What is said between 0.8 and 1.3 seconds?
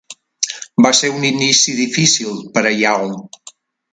Va ser un